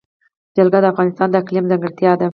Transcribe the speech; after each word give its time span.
جلګه 0.55 0.79
د 0.81 0.85
افغانستان 0.93 1.27
د 1.31 1.35
اقلیم 1.41 1.65
ځانګړتیا 1.71 2.11
ده. 2.19 2.27